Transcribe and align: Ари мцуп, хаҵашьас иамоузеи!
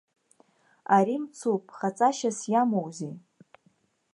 Ари 0.95 1.15
мцуп, 1.23 1.63
хаҵашьас 1.77 2.39
иамоузеи! 2.51 3.13